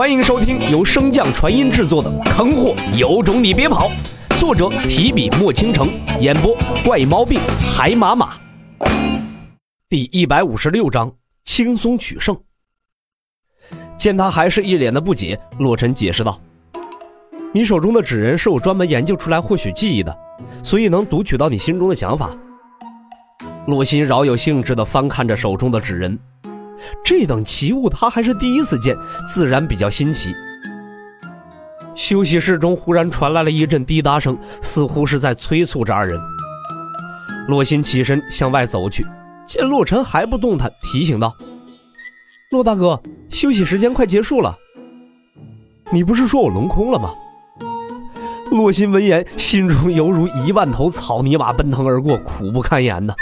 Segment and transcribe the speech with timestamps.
[0.00, 3.90] 欢迎收听由升降传音制作的《坑货有种你别跑》，
[4.40, 7.38] 作者提笔墨倾城，演播怪毛病
[7.76, 8.32] 海马马。
[9.90, 11.12] 第一百五十六章
[11.44, 12.34] 轻松取胜。
[13.98, 16.40] 见他还是一脸的不解，洛尘解释道
[17.52, 20.18] ：“你手中的纸人是我专门研究出来获取记忆的，
[20.62, 22.34] 所以能读取到你心中的想法。”
[23.68, 26.18] 洛心饶有兴致地翻看着手中的纸人。
[27.04, 28.96] 这等奇物他还是第一次见，
[29.28, 30.34] 自然比较新奇。
[31.94, 36.18] 休息室中忽然传来了一阵滴答声，似乎是在催促着二人。
[37.48, 39.04] 洛心起身向外走去，
[39.46, 41.34] 见洛尘还不动弹，提醒道
[42.52, 44.56] ：“洛大哥，休息时间快结束了。
[45.90, 47.12] 你不是说我轮空了吗？”
[48.50, 53.14] 洛心闻言，心中犹如一万头草泥马奔腾而过，苦不堪言呐。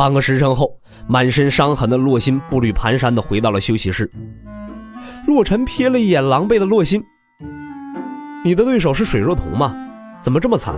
[0.00, 0.74] 半个时辰后，
[1.06, 4.10] 满身伤痕的洛心步履蹒跚地回到了休息室。
[5.26, 7.04] 洛尘瞥了一眼狼狈的洛心
[8.42, 9.76] ：“你的对手是水若彤吗？
[10.18, 10.74] 怎么这么惨？”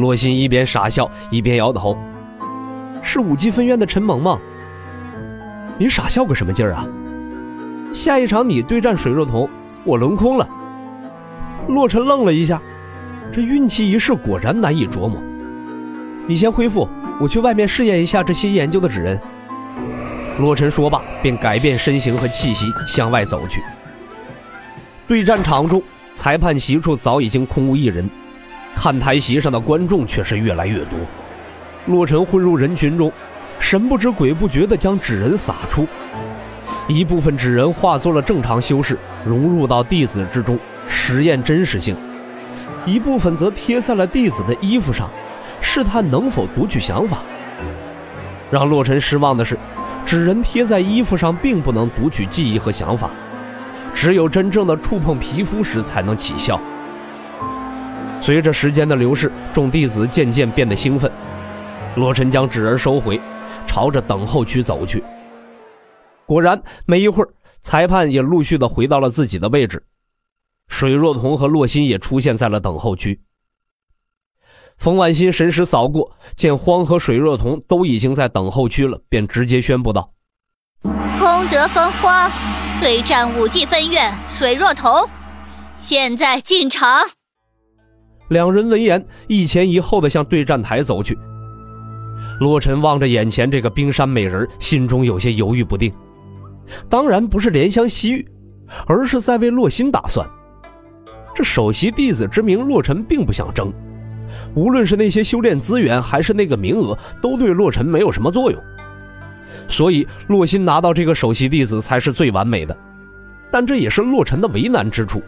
[0.00, 1.94] 洛心一边傻笑一边摇头
[3.04, 4.40] ：“是五级分院的陈萌萌。
[5.76, 6.86] ”“你傻笑个什么劲儿啊
[7.92, 9.46] ？”“下一场你对战水若彤，
[9.84, 10.48] 我轮空了。”
[11.68, 12.58] 洛尘愣了一下，
[13.30, 15.22] 这运气一事果然难以琢磨。
[16.26, 16.88] 你先恢复。
[17.20, 19.20] 我去外面试验一下这新研究的纸人。
[20.38, 23.62] 洛尘说罢，便改变身形和气息向外走去。
[25.06, 25.82] 对战场中，
[26.14, 28.08] 裁判席处早已经空无一人，
[28.74, 30.98] 看台席上的观众却是越来越多。
[31.86, 33.12] 洛尘混入人群中，
[33.58, 35.86] 神不知鬼不觉地将纸人撒出，
[36.88, 41.94] 一部分纸人化作了正常修士，融入到弟子之中，实验真实性；
[42.86, 45.10] 一部分则贴在了弟子的衣服上。
[45.62, 47.22] 试探能否读取想法。
[48.50, 49.56] 让洛尘失望的是，
[50.04, 53.08] 纸人贴在衣服上并不能读取记忆和想法，
[53.94, 56.60] 只有真正的触碰皮肤时才能起效。
[58.20, 61.10] 随着时间的流逝，众弟子渐渐变得兴奋。
[61.96, 63.20] 洛尘将纸人收回，
[63.66, 65.02] 朝着等候区走去。
[66.26, 67.28] 果然，没一会儿，
[67.60, 69.82] 裁判也陆续的回到了自己的位置，
[70.68, 73.20] 水若彤和洛心也出现在了等候区。
[74.82, 80.10] 冯婉欣神识扫过，见荒和水若彤都已经在等候区了，便直接宣布道
[80.82, 82.28] ：“功德分荒
[82.80, 85.08] 对战五季分院水若彤，
[85.76, 86.98] 现在进场。”
[88.26, 91.16] 两人闻言，一前一后的向对战台走去。
[92.40, 95.92] 洛尘望着眼前这个冰山美人，心中有些犹豫不定。
[96.88, 98.28] 当然不是怜香惜玉，
[98.88, 100.28] 而是在为洛心打算。
[101.32, 103.72] 这首席弟子之名，洛尘并不想争。
[104.54, 108.62] 无论是那些修炼资源，还是那个名额，都对洛尘没有什么作用。
[109.68, 112.76] 所以，洛心拿到这个首席弟子才是最完美的。
[113.50, 115.22] 但这也是洛尘的为难之处。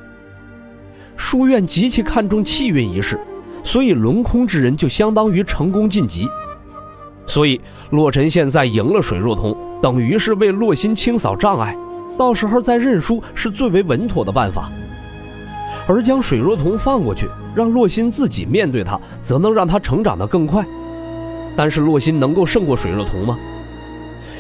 [1.17, 3.21] 书院极其看重气运一事，
[3.63, 6.29] 所以轮空之人就相当于成功晋级。
[7.27, 7.61] 所以，
[7.91, 11.77] 洛尘现在赢了水若彤，等于是为洛心清扫障碍，
[12.19, 14.71] 到时候再认输是最为稳妥的办法。
[15.87, 17.29] 而将水若彤放过去。
[17.55, 20.67] 让洛心自己面对他，则能让他成长得更快。
[21.57, 23.39] 但是洛心能够胜过水若彤吗？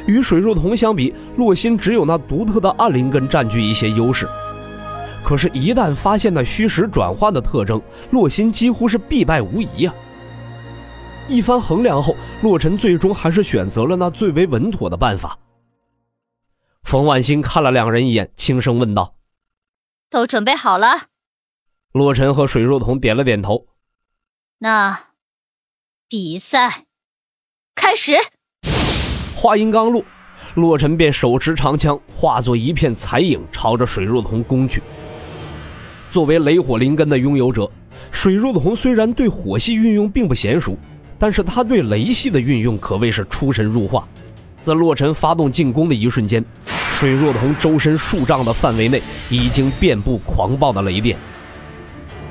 [0.06, 4.28] 与水若彤相比，洛心只有那独特的暗灵根占据一些优势。
[5.24, 9.94] 可是，一旦发现那虚实转换的特征，洛心几乎是必败无疑呀。
[11.28, 15.38] 一番衡量后，洛尘最终还是选择了那最为稳妥的办法。
[16.82, 19.14] 冯万兴看了两人一眼，轻声问道
[20.10, 21.04] ：“都准备好了？”
[21.94, 23.66] 洛尘和水若彤点了点头。
[24.58, 24.98] 那，
[26.08, 26.86] 比赛
[27.72, 28.14] 开始。
[29.36, 30.04] 话音刚落，
[30.56, 34.82] 洛尘便手持长枪，化作一片彩影，朝着水若彤攻去。
[36.10, 37.70] 作为雷火灵根的拥有者，
[38.10, 40.76] 水若彤虽然对火系运用并不娴熟，
[41.16, 44.04] 但是他对雷系的运用可谓是出神入化。
[44.58, 46.44] 自洛尘发动进攻的一瞬间，
[46.90, 51.16] 水若彤周身数丈的范围内已经遍布狂暴的雷电。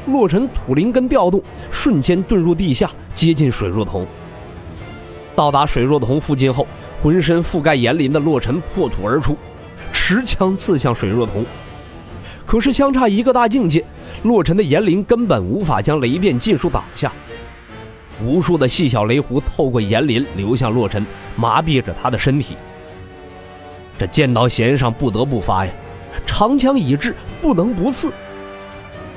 [0.07, 1.41] 洛尘土灵根调动，
[1.71, 4.05] 瞬间遁入地下，接近水若彤。
[5.35, 6.67] 到达水若彤附近后，
[7.01, 9.35] 浑身覆盖岩鳞的洛尘破土而出，
[9.91, 11.45] 持枪刺向水若彤。
[12.45, 13.83] 可是相差一个大境界，
[14.23, 17.11] 洛尘的炎鳞根本无法将雷电尽数挡下。
[18.23, 22.55] 无数的细小雷弧透过岩鳞流向洛尘，麻痹着他的身体。
[23.97, 25.71] 这剑到弦上不得不发呀，
[26.27, 28.11] 长枪已至，不能不刺。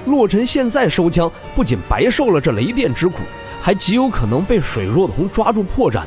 [0.06, 3.18] 洛尘现在收枪，不仅白受了这雷电之苦，
[3.60, 6.02] 还极有可能被水若彤抓住破绽。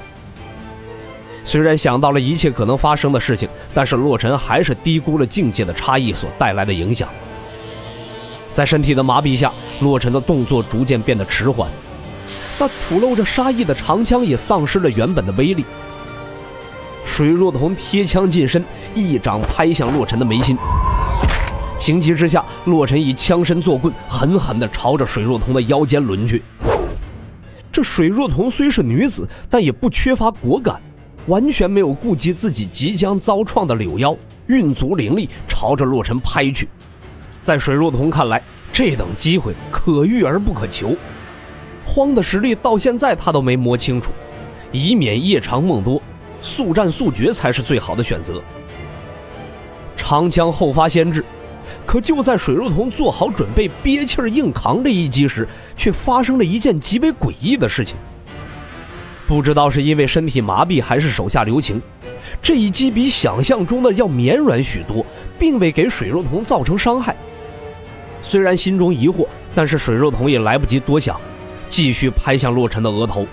[1.44, 7.10] 虽然想到了一切可能发生的事情，但是洛尘还是低估了境界的差异所带来的影响。
[8.54, 9.51] 在身体的麻痹下，
[9.81, 11.69] 洛尘的动作逐渐变得迟缓，
[12.60, 15.66] 那吐露着杀意的长枪也丧失了原本的威力。
[17.06, 18.63] 水若彤贴枪近身，
[18.94, 20.56] 一掌拍向洛尘的眉心。
[21.80, 26.44] 情急之下，洛尘以枪身作棍，狠狠地朝着水若彤的腰间抡去。
[27.72, 30.80] 这水若彤虽是女子，但也不缺乏果敢，
[31.28, 34.16] 完全没有顾及自己即将遭创的柳腰，
[34.48, 36.68] 运足灵力朝着洛尘拍去。
[37.40, 38.44] 在水若彤看来，
[38.74, 40.94] 这等机会可遇而不可求。
[41.86, 44.12] 荒的实力到现在他都没摸清楚，
[44.74, 46.02] 以免夜长梦多，
[46.42, 48.44] 速战速决才是最好的选择。
[49.96, 51.24] 长枪后发先至。
[51.89, 57.97] 可就在水若彤做好准备憋气儿硬扛这一击时，却发生了一件极为诡异的事情。
[59.25, 61.81] 不知道是因为身体麻痹还是手下留情，
[62.44, 65.03] 这一击比想象中的要绵软许多，
[65.39, 67.15] 并未给水若彤造成伤害。
[68.21, 69.25] 虽然心中疑惑，
[69.56, 71.19] 但是水若彤也来不及多想，
[71.69, 73.25] 继续拍向洛尘的额头。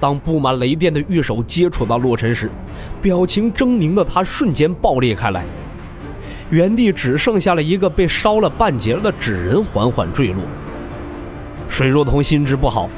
[0.00, 2.50] 当布满雷电的玉手接触到洛尘时，
[3.00, 5.44] 表情狰狞的他瞬间爆裂开来。
[6.52, 10.44] 原地只剩下了一个被烧了半截的纸人缓缓坠落。
[11.66, 12.90] 水若彤心知不好，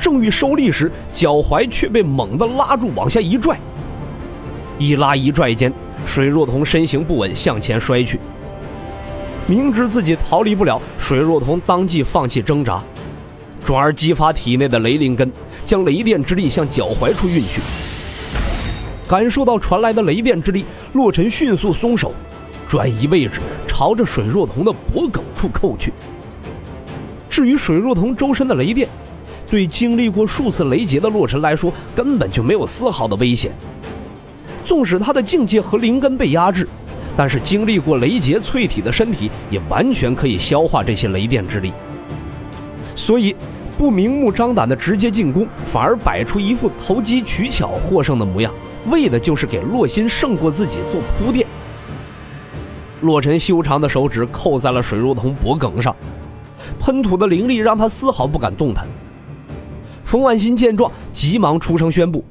[0.00, 3.58] 正欲收力时，脚踝却被猛地拉住，往下一拽。
[4.78, 5.72] 一拉一拽间，
[6.04, 8.20] 水若彤身形不稳，向前摔去。
[9.48, 12.80] 明知自己逃离不了，水若彤当即放弃挣扎，
[13.64, 15.28] 转而激发体内的雷灵根，
[15.66, 17.60] 将雷电之力向脚踝处运去。
[19.08, 22.14] 感受到传来的雷电之力，洛尘迅速松手。
[22.74, 25.92] 转移位置，朝着水若彤的脖颈处扣去。
[27.30, 28.88] 至于水若彤周身的雷电，
[29.48, 33.52] 对经历过数次雷劫的洛尘来说，根本就没有丝毫的危险。
[34.64, 36.68] 纵使他的境界和灵根被压制，
[37.16, 41.72] 但是经历过雷劫淬体的身体，也完全可以消化这些雷电之力。
[42.96, 43.36] 所以，
[43.78, 48.52] 不明目张胆的直接进攻，反而摆出一副投机取巧获胜的模样，
[48.90, 51.46] 为的就是给洛心胜过自己做铺垫。
[53.04, 55.94] 洛尘修长的手指扣在了水若彤脖颈上，
[56.80, 58.86] 喷吐的灵力让他丝毫不敢动弹。
[60.04, 62.24] 冯万新见状，急忙出声宣布：“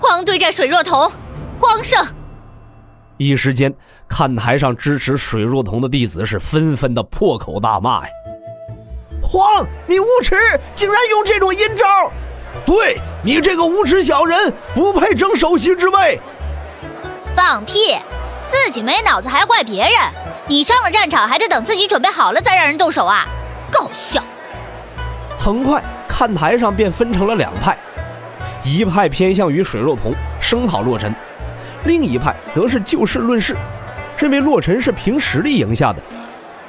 [0.00, 1.10] 荒对战水若彤，
[1.60, 2.04] 荒胜！”
[3.18, 3.74] 一时间，
[4.08, 8.12] 看台上支持水若彤的弟子是纷纷的破口大骂呀
[9.22, 10.34] ：“荒，你无耻，
[10.74, 11.84] 竟然用这种阴招！
[12.64, 16.20] 对你这个无耻小人，不配争首席之位！”
[17.36, 17.96] 放屁！
[18.48, 19.92] 自己没脑子还要怪别人？
[20.46, 23.26] 你上了战场还得等自己准备好了再让人动手啊！
[23.70, 24.22] 搞笑。
[25.38, 27.76] 很快，看台上便分成了两派，
[28.64, 31.12] 一派偏向于水若彤，声讨洛尘；
[31.84, 33.54] 另一派则是就事论事，
[34.16, 36.02] 认为洛尘是凭实力赢下的。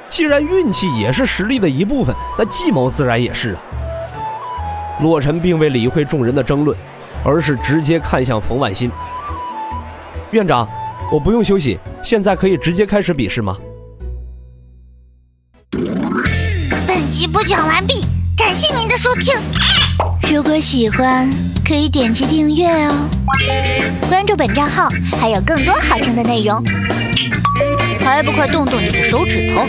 [0.08, 3.60] 既然运气也是实力的一部分，那计谋自然也是啊。
[5.00, 6.76] 洛尘并未理会众人的争论，
[7.24, 8.90] 而是直接看向冯万新
[10.32, 10.68] 院长。
[11.12, 13.56] 我不用休息，现在可以直接开始比试吗？
[16.86, 18.04] 本集播讲完毕，
[18.36, 19.34] 感谢您的收听。
[20.32, 21.28] 如果喜欢，
[21.66, 23.08] 可以点击订阅哦，
[24.08, 24.88] 关注本账号
[25.20, 26.62] 还有更多好听的内容。
[28.00, 29.66] 还不快动动你的手指头！